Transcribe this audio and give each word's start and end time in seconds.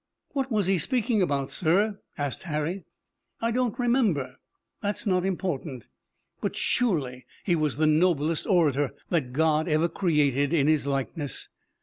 "What 0.31 0.51
was 0.51 0.65
he 0.65 0.79
speaking 0.79 1.21
about, 1.21 1.51
sir?" 1.51 1.99
asked 2.17 2.41
Harry. 2.41 2.85
"I 3.39 3.51
don't 3.51 3.77
remember. 3.77 4.37
That's 4.81 5.05
not 5.05 5.23
important. 5.23 5.85
But 6.41 6.55
surely 6.55 7.27
he 7.43 7.55
was 7.55 7.77
the 7.77 7.85
noblest 7.85 8.47
orator 8.47 8.95
God 9.31 9.67
ever 9.67 9.87
created 9.87 10.53
in 10.53 10.65
His 10.65 10.87
likeness. 10.87 11.49